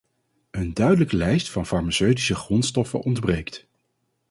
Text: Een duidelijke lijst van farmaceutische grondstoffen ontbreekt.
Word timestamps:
Een 0.51 0.73
duidelijke 0.73 1.15
lijst 1.15 1.49
van 1.51 1.65
farmaceutische 1.65 2.35
grondstoffen 2.35 2.99
ontbreekt. 2.99 3.67